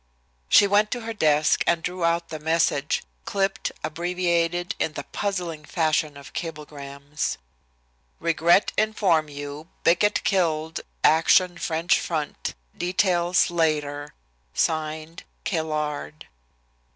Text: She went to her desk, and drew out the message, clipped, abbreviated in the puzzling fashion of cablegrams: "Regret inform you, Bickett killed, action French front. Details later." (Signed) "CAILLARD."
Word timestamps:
She 0.49 0.65
went 0.65 0.89
to 0.89 1.01
her 1.01 1.13
desk, 1.13 1.63
and 1.67 1.83
drew 1.83 2.03
out 2.03 2.29
the 2.29 2.39
message, 2.39 3.03
clipped, 3.23 3.71
abbreviated 3.83 4.73
in 4.79 4.93
the 4.93 5.03
puzzling 5.03 5.63
fashion 5.63 6.17
of 6.17 6.33
cablegrams: 6.33 7.37
"Regret 8.19 8.71
inform 8.77 9.29
you, 9.29 9.67
Bickett 9.83 10.23
killed, 10.23 10.79
action 11.03 11.55
French 11.59 11.99
front. 11.99 12.55
Details 12.75 13.51
later." 13.51 14.15
(Signed) 14.55 15.21
"CAILLARD." 15.43 16.25